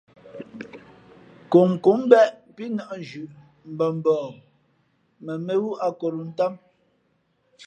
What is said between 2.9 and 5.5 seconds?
nzhʉʼ mbα mbαα mα